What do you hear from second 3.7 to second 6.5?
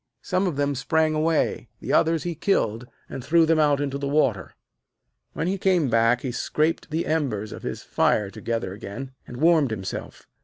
into the water. When he came back he